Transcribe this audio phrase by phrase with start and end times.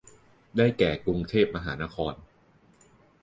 [0.57, 2.13] ได้แก่กรุงเทพมหานคร